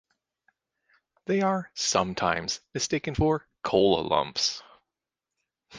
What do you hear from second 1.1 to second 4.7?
They are sometimes mistaken for coal lumps.